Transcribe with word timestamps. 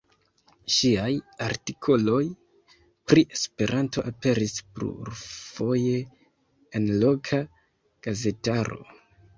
Ŝiaj 0.75 1.09
artikoloj 1.47 2.21
pri 3.11 3.25
Esperanto 3.37 4.05
aperis 4.13 4.57
plurfoje 4.79 5.97
en 6.81 6.91
loka 7.07 7.45
gazetaro. 8.11 8.85